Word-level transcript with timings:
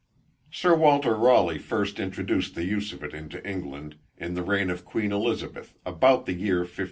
Sir 0.51 0.73
Walter 0.75 1.13
Raleigh 1.15 1.59
first 1.59 1.99
introduced 1.99 2.55
the 2.55 2.65
use 2.65 2.91
of 2.91 3.03
it 3.03 3.13
into 3.13 3.47
England, 3.47 3.97
in 4.17 4.33
the 4.33 4.41
reign 4.41 4.71
of 4.71 4.83
Queen 4.83 5.11
Elizabeth, 5.11 5.75
about 5.85 6.25
the 6.25 6.33
year 6.33 6.61
1585. 6.65 6.79